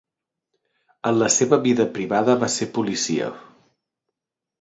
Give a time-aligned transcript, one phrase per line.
[1.09, 3.29] En la seva vida privada va ser policia.